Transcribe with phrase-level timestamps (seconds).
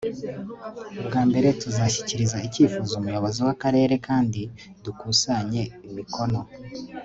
[0.99, 4.41] ubwa mbere, tuzashyikiriza icyifuzo umuyobozi w'akarere kandi
[4.83, 6.39] dukusanye imikono